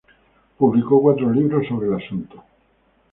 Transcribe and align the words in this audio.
Publicó 0.57 0.99
cuatro 0.99 1.29
libros 1.31 1.67
sobre 1.67 1.85
el 1.87 2.09
tema. 2.29 2.43